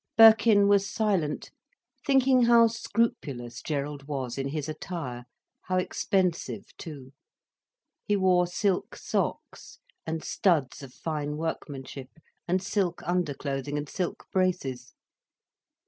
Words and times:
Birkin 0.17 0.67
was 0.67 0.89
silent, 0.89 1.51
thinking 2.07 2.45
how 2.45 2.65
scrupulous 2.65 3.61
Gerald 3.61 4.07
was 4.07 4.35
in 4.39 4.47
his 4.47 4.67
attire, 4.67 5.25
how 5.65 5.77
expensive 5.77 6.75
too. 6.77 7.13
He 8.07 8.15
wore 8.15 8.47
silk 8.47 8.95
socks, 8.95 9.77
and 10.07 10.23
studs 10.23 10.81
of 10.81 10.91
fine 10.91 11.37
workmanship, 11.37 12.17
and 12.47 12.63
silk 12.63 13.03
underclothing, 13.05 13.77
and 13.77 13.87
silk 13.87 14.25
braces. 14.31 14.95